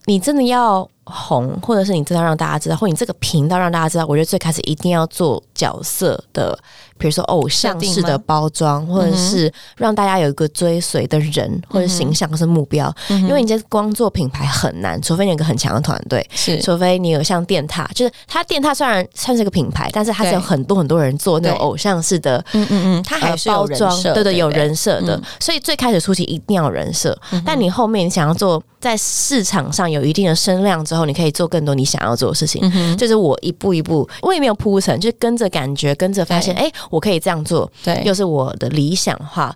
[0.05, 6.59] 你真的要红，或者是你真的让大家知道，或你这个频道让大家知道，我觉得最开始一定要做角色的。
[6.97, 16.57] 比如说偶像式的包装，或者是让大家有一个追随的人或者形象是目标，因为你这光做品牌很难，除非你有个很强的团队，是。
[16.61, 32.61] 除非你有像电塔，就是它电塔虽然算是个品牌，但是它是有很多很多人做那种偶像式的，嗯嗯嗯，它还是包装，对对，有人设的，所以最开始初期一定要人设，但你后面你想要做在市场上有一定的声量之后，你可以做更多你想要做的事情，
[32.95, 36.71] 就是我一步一步，我也没有铺陈，就是跟着感觉，跟着发现，哎。
[36.89, 39.55] 我可以这样做，对，又是我的理想化。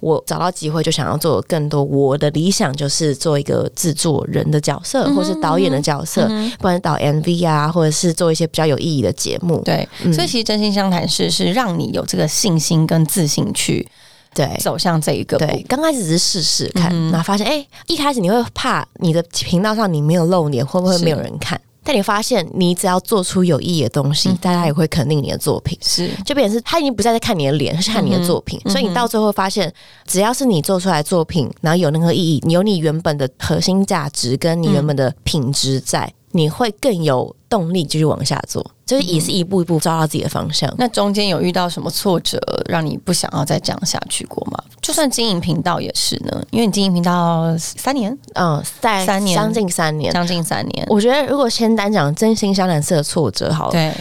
[0.00, 1.82] 我找到机会就想要做更多。
[1.82, 9.60] 我的理想就是做一个制作人的角色，或是导演的角色，不管是导 MV 啊，或者是做一些比较有意义的节目。
[9.64, 13.88] 对，所以其实真心相谈是是让你有这个信心跟自信去。
[14.34, 21.60] 对走向这一个对，刚开始只是试试看，然后发现，哎、一开始你会怕你的频道上你没有露脸，会不会没有人看？
[21.88, 25.78] 但你发现，你只要做出有意义的东西，大家也会肯定你的作品。
[25.80, 26.10] 是。
[26.22, 29.72] 就变成是他已经不再在看你的脸，是看你的作品，所以你到最后发现，
[30.04, 40.72] 只要是你做出来的作品，然后有那个意义，你有你原本的核心价值跟你原本的品质在，你会更有动力继续往下做，就是也是一步一步找到自己的方向。
[40.76, 44.62] 那中间有遇到什么挫折，让你不想要再这样下去过吗？
[44.82, 50.12] 就算经营频道也是呢，因为你经营频道三年，嗯，在三年将近三年。
[50.12, 53.94] 将近三年，我觉得，如果先单讲真心相蓝色的挫折好了，对，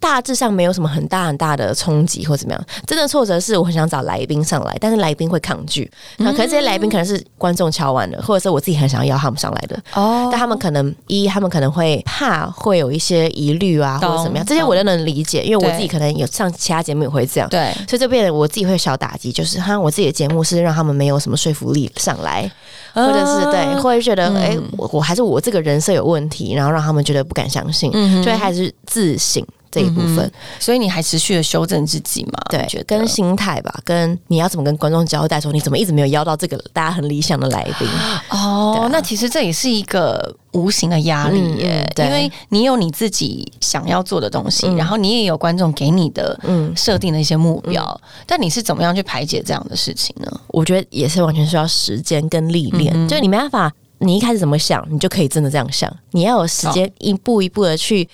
[0.00, 2.64] 大致上没有什么很大很大的冲击或怎么样。
[2.86, 5.88] 真的挫折是我很想找来宾上来，但是来宾会抗拒。
[6.16, 17.48] 那可是这些来宾可能是观众敲完的，或者是我自己很想要他们上来的，哦但他们可能一他们可能会怕会有一些疑虑啊，或者怎么样，这些我都能理解，因为我自己可能有上其他节目也会这样。
[17.50, 22.50] 对，所以这边我自己会小打击，就是哈，我自己的节目是让他们没有什么说服力上来，
[22.94, 30.30] 或者是对，嗯或者觉得哎、我我还是我这个人设有问题，然后让他们觉得不敢相信，嗯就会开始自省这一部分。
[30.58, 32.32] 所以你还持续的修正自己嘛？
[32.50, 37.88] 对跟心态吧，跟你要怎么跟观众交代，说你怎么一直没有邀到这个大家很理想的来宾，
[38.30, 38.88] 哦，啊。
[38.90, 44.76] 那其实这也是一个无形的压力耶，因为你有你自己想要做的东西，嗯。
[44.76, 46.74] 然后你也有观众给你的嗯。
[46.76, 50.40] 设定的一些目标，但你是怎么样去排解这样的事情呢？
[50.48, 58.08] 我觉得也是完全需要时间跟历练，嗯就是你没办法，你一开始怎么想，你就可以真的这样想，你要有时间一步一步的去。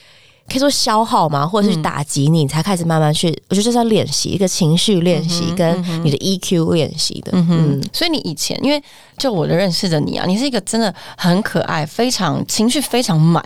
[0.49, 3.29] 可以说消耗嘛，或者是打击你，你才开始慢慢去。
[3.49, 7.33] 我觉得这是要练习一个情绪练习，跟你的 EQ 练习的。
[7.33, 8.83] 嗯嗯哼，所以你以前，因为
[9.19, 13.43] 就我的认识的你啊，你是一个真的很可爱、非常情绪非常满。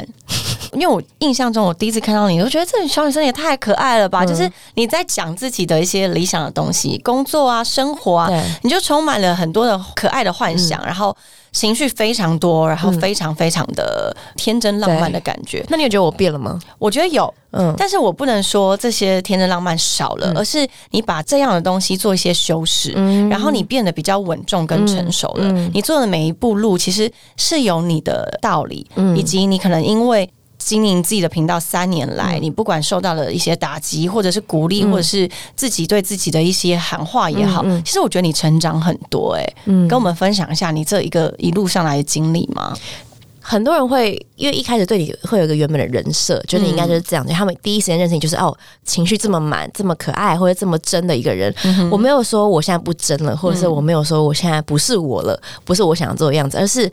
[0.72, 4.24] 因为我印象中，我第一次看到你，我觉得这个小女生也太可爱了吧！
[4.24, 8.30] 就是你在讲自己的一些理想的东西，工作啊、生活啊，
[8.62, 11.16] 你就充满了很多的可爱的幻想，然后
[11.52, 15.64] 情绪非常多，然后非常非常的天真浪漫的感觉。
[15.68, 16.58] 那你有觉得我变了吗？
[16.78, 22.92] 我觉得有，嗯，但是我不能说这些天真浪漫少了，而是你把这样的东西做一些修饰，
[23.28, 25.50] 然后你变得比较稳重跟成熟了。
[25.72, 30.30] 你做的每一步路其实是有你的道理，以及你可能因为。
[30.60, 39.42] 经营自己的频道三年来，你不管受到了一些打击，或者是鼓励，或者是自己对自己的一些喊话也好，其实我觉得你成长很多、欸。
[39.42, 39.54] 哎，
[39.88, 42.76] 跟我们分享一下你这一个一路上来的经历吗？
[43.42, 51.52] 很多人会因为一开始对你会有一个原本的人设，觉得你应该就是这样，他们第一时间认识你就是哦，情绪这么满、这么可爱或者这么真的一个人。
[51.90, 56.88] 我没有说我现在不真了，或者是我没有说我现在不是我了，不是我想做的样子，而是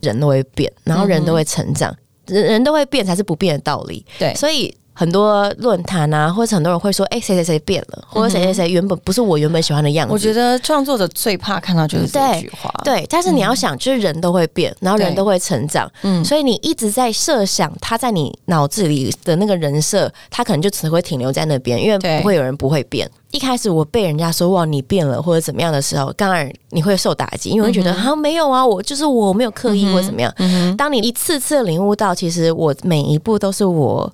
[0.00, 1.94] 人都会变，然后人都会成长，
[2.32, 4.04] 人人都会变才是不变的道理。
[4.18, 10.12] 对，所以很多论坛啊，或者很多人会说，哎、谁谁谁变了，或者谁谁谁原本不是我原本喜欢的样子。
[10.12, 12.70] 我觉得创作者最怕看到就是这句话。
[12.84, 23.10] 对，但是你要想，就是人都会变，然后人都会成长，嗯所以你一直在设想他在你脑子里的那个人设，他可能就只会停留在那边，因为不会有人不会变。
[23.30, 30.30] 一开始我被人家说哇你变了或者怎么样的时候，当然你会受打击，因为会觉得啊、没有啊，我就是我没有刻意或者怎么样。
[30.76, 34.12] 当你一次次领悟到，其实我每一步都是我。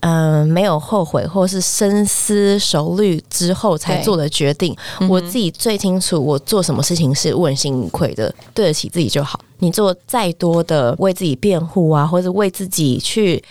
[0.00, 4.76] 嗯，没有后悔，或是深思熟虑之后才做的决定。
[5.08, 9.40] 我自己最清楚，我做什么事情是问心无愧的，对得起自己就好。
[9.58, 13.42] 你做再多的为自己辩护啊，或者为自己去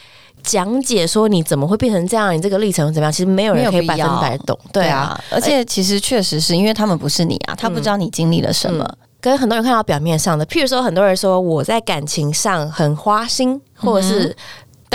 [0.44, 4.58] 讲解说你怎么会变成这样，你这个历程怎么样，其实没有人可以百分百懂。
[4.72, 8.88] 对啊，，而且其实确实是因为他们不是你啊，他不知道你经历了什么。
[9.20, 14.36] 跟很多人看到表面上的，譬如说很多人说我在感情上很花心，或者是、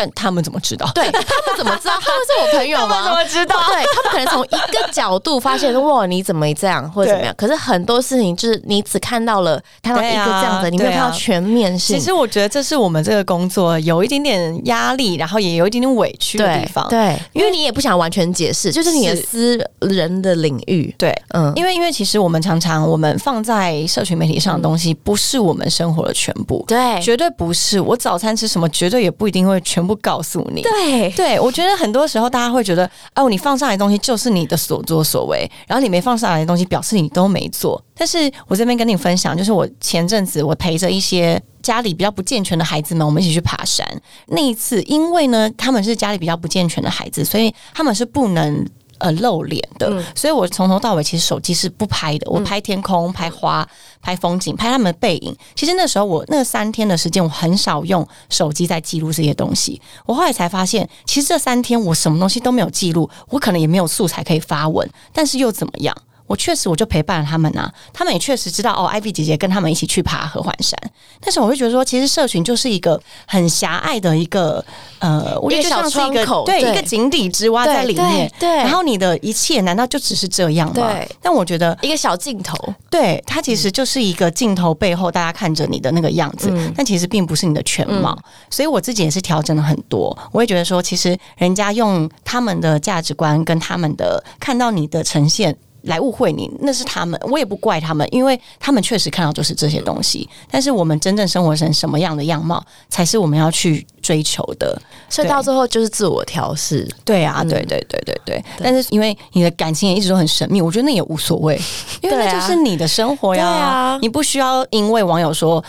[0.01, 0.91] 但他们怎么知道？
[0.95, 3.05] 对他们怎么知道 他们是我朋友吗？
[3.05, 3.57] 怎么知道？
[3.69, 7.35] 对他们可能从一个角度发现，哇，你怎么这样，或者怎么样？
[7.37, 11.99] 可是很多事情就是你只看到了看到一个这样子，你没有看到全面性。
[11.99, 16.89] 其实我觉得这是我们这个工作有一点点压力，然后也有一点点委屈的地方。
[16.89, 20.95] 对，因为你也不想完全解释，就是你的私人的领域。
[20.97, 27.79] 对，嗯，因为因为其实我们常常我们放在社群媒体上的东西，不是我们生活的全部，对绝对不是。
[27.79, 30.63] 我早餐吃什么，绝对也不一定会全部告诉你。
[30.63, 37.83] 对对，我觉得很多时候大家会觉得，哦，你放上来的东西就是你的所作所为，然后你没放上来的东西表示你都没做。
[37.95, 43.87] 但是我这边跟你分享，就是我前阵子我陪着一些家里比较不健全的孩子们，我们一起去爬山。
[44.29, 48.67] 那一次，因为呢他们是家里比较不健全的孩子，所以他们是不能。
[49.01, 53.67] 呃，露脸的，所以我从头到尾其实手机是不拍的，我拍天空、拍花、
[54.01, 55.35] 拍风景、拍他们的背影。
[55.55, 59.81] 其实那时候我那三天的时间，我很少用手机在记录这些东西。
[60.07, 65.97] 我后来才发现，其实这三天我什么东西都没有记录，我可能也没有素材可以发文，但是又怎么样？
[66.31, 70.79] 我确实我就陪伴了他们啊，他们也确实知道哦，艾比姐姐跟他们一起去爬合欢山。
[71.19, 74.65] 但是我会觉得说，其实社群就是一个很狭隘的一个
[75.01, 78.33] 呃，我觉得就像是一个对一个井底之蛙在里面。
[78.39, 80.75] 对，然后你的一切难道就只是这样吗？
[80.75, 81.09] 对。
[81.21, 82.57] 但我觉得一个小镜头，
[82.89, 88.17] 对它其实就是一个镜头背后大家看着你的那个样子，但其实并不是你的全貌。
[88.49, 90.17] 所以我自己也是调整了很多。
[90.31, 95.57] 我也觉得说，其实人家用他们的价值观跟他们的看到你的呈现。
[95.83, 100.29] 来误会你，那是他们，我也不怪他们，因为他们确实看到就是这些东西。
[100.51, 104.81] 但是我们真正生活成什么样的样貌，才是我们要去追求的。
[105.09, 106.87] 所以到最后就是自我调试。
[107.05, 108.45] 对啊，对对对对对。
[108.63, 111.61] 但是因为你的感情也一直都很神秘，我觉得那也无所谓，
[112.03, 113.99] 因为那就是你的生活呀。
[114.03, 115.63] 你不需要因为网友说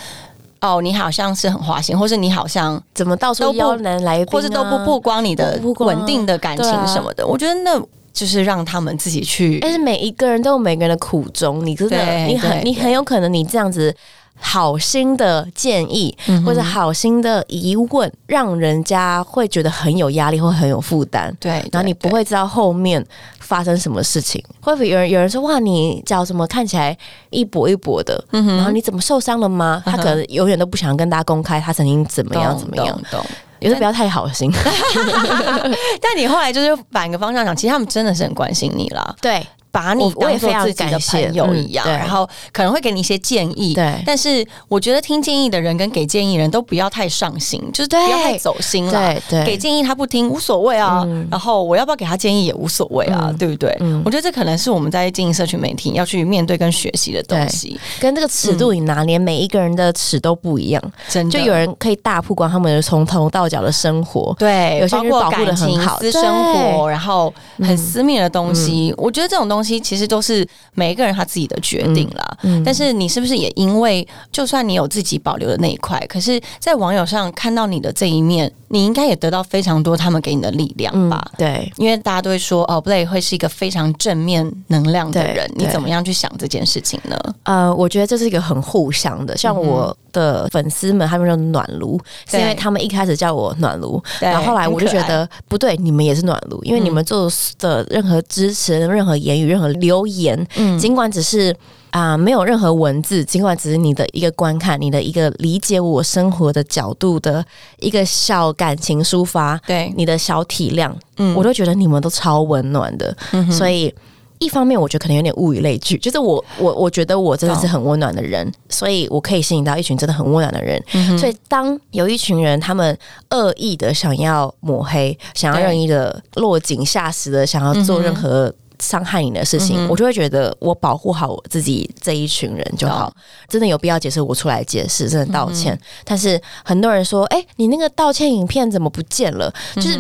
[0.59, 7.25] 哦，你好像是很花心，或是你好像怎么到处都不能来，或者都不曝光你的稳定的感情什么的。
[7.25, 7.81] 我觉得那。
[8.13, 11.65] 就是让他们自己去，但是每一个人都有每个人的苦衷。
[11.65, 13.95] 你真的，你很，你很有可能，你这样子
[14.39, 21.35] 好心的建议或者好心的疑问，让人家会觉得很有压力，或很有负担。
[21.39, 23.03] 对，然后你不会知道后面
[23.39, 24.43] 发生什么事情。
[24.59, 26.97] 会不会有人有人说哇，你脚什么看起来
[27.29, 28.23] 一跛一跛的？
[28.31, 29.81] 然后你怎么受伤了吗？
[29.85, 32.87] 他可能永远都不想跟大家公开他曾经怎么样怎么样。
[32.87, 33.25] 有
[33.69, 34.51] 时候不要太好心，
[36.01, 39.15] 但你后来就是反个方向讲，其实他们真的是很关心你了。
[39.21, 39.45] 对。
[39.71, 43.73] 把你当做自己的朋友一样，然后可能会给你一些建议。
[43.73, 48.91] 对，但是我觉得听建议的人跟给建议人都不要太上心，就是不要太走心了。
[48.91, 53.75] 对对，给建议他不听无所谓啊，然后我要不要给他建议也无所谓啊，对不对？
[54.03, 60.81] 我觉得这可能是我们在经营社群媒体要去面对跟学习的东西，跟这个尺度你拿捏，每一个人的尺都不一样。
[61.07, 68.93] 真的，就有人可以大曝光他们的从头到脚的生活，对，有些人保护的很好，私生活，然后很私密的东西。
[68.97, 70.47] 我觉得这种东西其实都是。
[70.73, 81.29] 每一个人他自己的决定了，但是你是不是也因为，就算你有自己保留的那一块，可是在网友上看到你的这一面，你应该也得到非常多他们给你的力量吧？
[81.37, 87.17] 对，因为大家都会说，哦，Blay 会是一个非常正面能量的人，你怎么样去想这件事情呢？
[87.43, 100.47] 呃，我觉得这是一个很互相的，像我的粉丝们，他们说暖炉，是因为他们一开始叫我暖炉，然后后来我就觉得不对，你们也是暖炉，因为你们做的任何支持、任何言语、任何留言。
[100.55, 101.55] 嗯，尽管只是
[101.91, 107.43] 啊，没有任何文字，尽管只是你的一个观看，你的一个理解我生活的角度的
[107.79, 113.13] 一个小感情抒发，对你的小体谅，嗯，我都觉得你们都超温暖的。
[113.51, 113.93] 所以
[114.39, 120.81] 一方面，我觉得可能有点物以类聚，就是我我我觉得我真的是很温暖的人，所以我可以吸引到一群真的很温暖的人。
[121.19, 122.97] 所以当有一群人他们
[123.31, 128.53] 恶意的想要抹黑，想要任意的落井下石的想要做任何。
[128.81, 133.13] 伤害你的事情，我就会觉得我保护好我自己这一群人就好。
[133.47, 135.79] 真的有必要解释，我出来解释，真的道歉。
[136.03, 139.53] 但是很多人说，哎，你那个道歉影片怎么不见了？
[139.75, 139.97] 就是。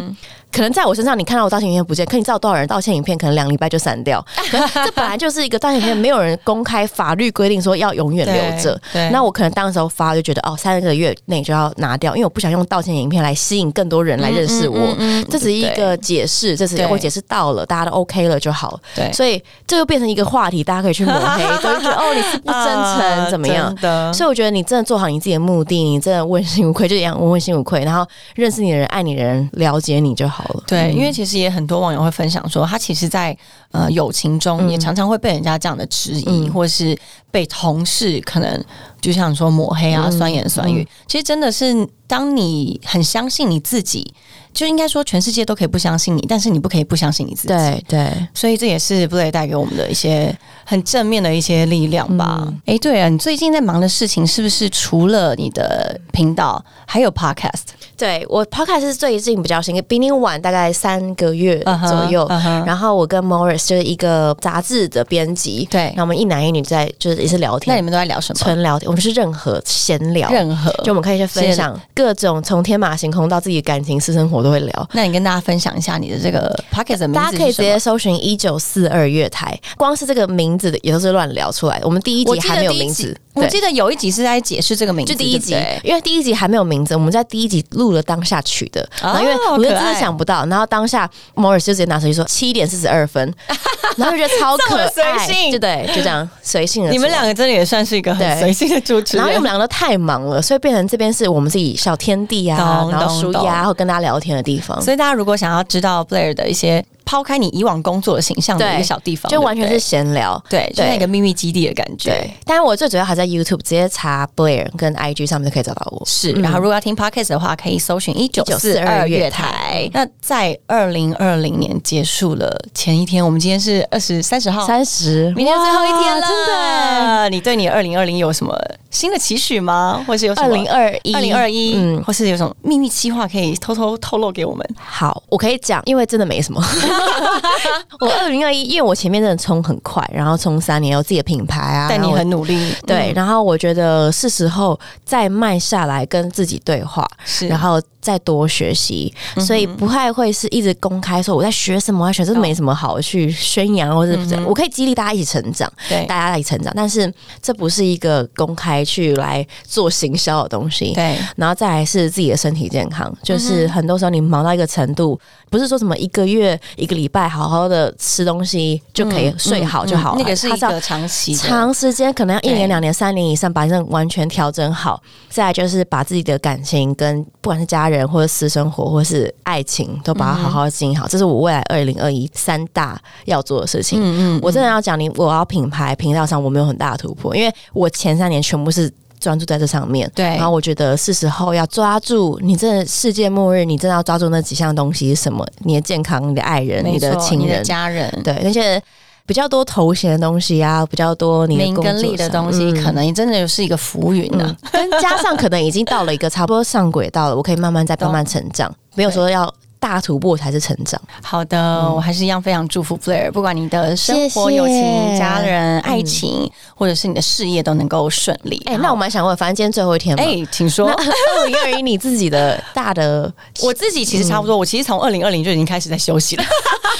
[0.51, 4.23] 可能在我身上，你看到我道歉影片不见，可你知道多少人道歉影片可能两礼拜就删掉？
[4.85, 8.79] 这本来就是一个道歉影片，没有人公开法律规定说要永远留着。
[9.11, 14.95] 那我可能当时候发就觉得哦，三个月内就要拿掉，因为我不想用道歉影片来吸引更多人来认识我。
[15.29, 18.79] 这只是一个解释，这是我解释到了，大家都 OK 了就好。
[18.95, 24.11] 对，所以这又变成一个话题，大家可以去抹黑，都觉得 哦你是不真诚怎么样的？
[24.13, 30.40] 所以我觉得你真的做好你自己的目的，你真的问心无愧，就一样问心无愧，然后认识你的人、爱你的人、了解你就好。
[30.67, 33.37] 对，因为其实也很多网友会分享说，他其实，在
[33.71, 36.97] 呃友情中也常常会被人家这样的质疑，或是
[37.29, 38.63] 被同事可能
[38.99, 40.87] 就像说抹黑啊、酸言酸语。
[41.07, 44.13] 其实真的是，当你很相信你自己。
[44.53, 47.47] 就应该说，全世界都可以不相信你，但是你不可以不相信你自己。
[47.47, 52.45] 对对，所以这也是布雷带给我们的一些很正面的一些力量吧。
[52.65, 57.61] 哎，对啊，你最近在忙的事情是不是除了你的频道，还有 podcast？
[58.01, 62.27] 对我 podcast 是最近比较新，比你晚大概三个月左右。
[62.65, 67.71] 然后我跟 Morris 就是一个杂志的编辑，对，那我们一男一女在就是也是聊天。
[67.71, 68.39] 那你们都在聊什么？
[68.39, 74.41] 纯聊天，我们是任何闲聊，任何就我们可以去分享各种从天马行空到自己感情私生活。
[74.41, 81.85] 都会聊，那你跟大家分享一下你的这个 podcast 的名字，大家可以直接搜寻一九四二月台，光是这个名字的也都是乱聊出来的。
[81.85, 83.15] 我们第一集还没有名字。
[83.33, 88.87] 我记得有一集是在解释这个名字，就第一集，因为第一集还没有名字，我们在第一集录了当下取的。
[89.01, 93.33] 然后因为我就真的想不到，然后当下 Morris 就直接拿手机说七点四十二分，
[93.97, 96.91] 然后就觉得超可爱，就对，就这样随性的。
[96.91, 99.23] 你们两个真的也算是一个很随性的主持人。
[99.23, 104.81] 然后因为我们两个都太忙了，所以变成这边是我们自己小天地啊，然后舒压，然后跟大家聊天的地方。
[104.81, 110.41] 所以大家如果想要知道 Blair 的一些抛开你以往工作的形象的一个小地方，就完全是闲聊。
[110.49, 112.11] 对，就像一个秘密基地的感觉。
[112.11, 116.03] 对，但是我最主要还在 YouTube 直接查 Blair 跟 IG 上面就可以找到我。
[116.05, 119.89] 是，然后如果要听 podcast 的话，可以搜寻一九四二月台。
[119.93, 127.29] 那在二零二零年结束了前一天，我们今天是二十三十号，三十，明天最后一天了，真的。
[127.29, 128.55] 你对你二零二零有什么
[128.89, 130.03] 新的期许吗？
[130.07, 134.67] 或是有什么二零二一、二零二一，嗯，或是有什么秘密计划可以偷偷透露给我们？
[134.77, 136.61] 好，我可以讲，因为真的没什么。
[137.99, 143.11] 我二零二一，因为我前面真的冲很快，然后冲三年有自己的品牌啊，但你很努力，对。
[143.15, 154.17] 然后我觉得是时候再慢下来跟自己对话，是，然后再多学习，所以不太会是一直公开说我在学什么，学，这没什么好去宣扬，或者
[154.47, 157.11] 我可以激励大家一起成长，对，大家一起成长，但是
[157.41, 161.17] 这不是一个公开去来做行销的东西，对。
[161.35, 165.19] 然后再来是自己的身体健康，就是很多时候你忙到一个程度，
[165.49, 174.99] 不是说什么一个月、一个礼拜好好的吃东西就可以睡好就好了，那个是一个长期、长时间，可能要一年、两年、三年以上，把这完全调整好。
[175.29, 181.07] 再来就是把自己的感情跟不管是家人或者私生活或是爱情，都把它好好经营好。
[181.07, 183.99] 这是我未来二零二一三大要做的事情。
[184.01, 188.91] 嗯嗯，我真的要讲你，我要品牌频道上我没有很大的突破，因为我前三年全部是。
[189.21, 190.25] 专注在这上面，对。
[190.25, 195.47] 然后我觉得是时候要抓住你这世界末日，你真的要抓住那几项东西是什么？
[195.59, 198.81] 你的健康、你的爱人、你的亲人、家人，对那些
[199.25, 204.53] 比较多头衔的东西啊，比较多名跟利的东西，可能你真的是一个浮云呢。
[204.71, 209.53] 跟加上可能已经到了一个差不多上轨道了，我可以慢慢再慢慢成长，没有说要。
[209.81, 211.01] 大突破才是成长。
[211.23, 218.61] 好的，我还是一样非常祝福 Flair，不管你的生活、友情、家人、爱情，或者是你的事业都能够顺利。
[218.67, 220.87] 哎，那我蛮想问，反正今天最后一天，哎，请说。
[220.87, 224.55] 二零二一你自己的大的， 我自己其实差不多。
[224.55, 226.43] 我其实从二零二零就已经开始在休息了。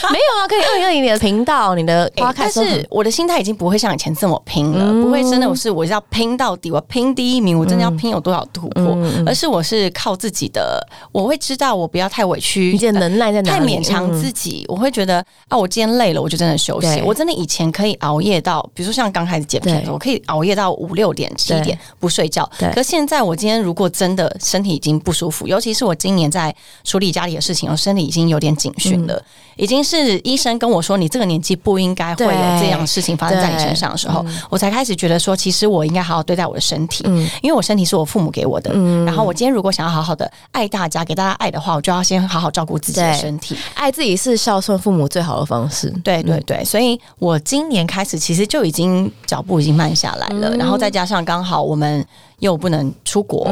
[0.11, 12.71] 没有啊，可以二零二零年的频道，你的但是我的心态已经不会像以前这么拼了，不会真的我是我要拼到底，我拼第一名，我真的要拼有多少突破，而是我是靠自己的，我会知道我不要太委屈。
[12.71, 13.51] 你的能耐在哪？
[13.51, 17.01] 太勉强自己，我会觉得啊，我今天累了，我就真的休息。
[17.05, 22.49] 我真的以前可以熬夜到，比如说像刚开始减肥的时候，我可以熬夜到五六点、七点不睡觉。
[22.73, 29.21] 可现在我今天如果真的身体已经不舒服，尤其是我今年在处理家里的事情，我身体已经有点警讯了，
[29.57, 37.03] 已经是医生跟我说你这个年纪不应该会有这样的事情发生在你身上的时候，我才开始觉得说，其实我应该好好对待我的身体，
[37.41, 38.73] 因为我身体是我父母给我的。
[39.05, 43.57] 然后我今天如果想要好好的爱大家，给大家爱的话，我就要先好好照顾自己的身体。
[43.73, 45.89] 爱自己是孝顺父母最好的方式。
[46.03, 52.05] 对对对，所以我今年开始其实就已经脚步已经慢下来了，然后再加上刚好我们
[52.39, 53.45] 又不能出国，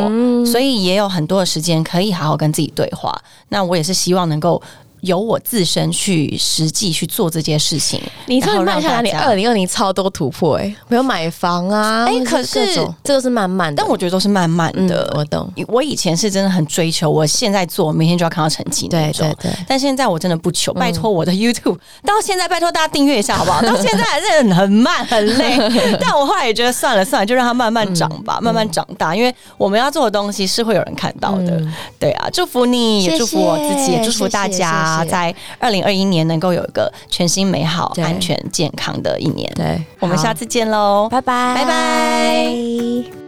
[0.46, 3.14] 所以也有很多的时间可以好好跟自己对话。
[3.50, 4.62] 那我也是希望能够。
[5.02, 15.12] 由我自身去实际去做这件事情，你这慢下来，你二零二零超多突破哎，没有买房啊，哎，可是这个是慢慢的，但我觉得都是慢慢的。
[15.16, 19.28] 我懂，我以前是真的很追求，我现在做，明天就要看到成绩那种。
[19.40, 23.62] 对对，但现在我真的不求，拜托我的 YouTube 到现在，拜托大家订阅一下好不好？
[23.66, 25.58] 到现在还是很慢很累，
[26.00, 31.62] 但我后来也觉得算了算了，就让它慢慢长吧，慢慢长大，因为我们要做的东西是会有人看到的。
[32.00, 35.70] 对啊，祝福你也祝福我自己，也祝福大家在二。
[35.70, 39.48] 二零二一年能够有一个全新、美好、安全、健康的一年。
[39.56, 43.19] 对，我们下次见喽，拜拜，拜拜。